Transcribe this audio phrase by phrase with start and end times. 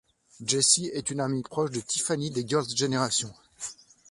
[0.43, 3.31] Jessi est une amie proche de Tiffany des Girls' Generation.